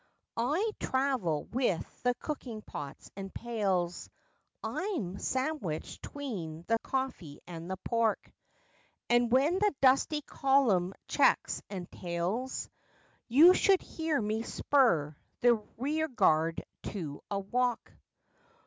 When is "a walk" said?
17.29-17.91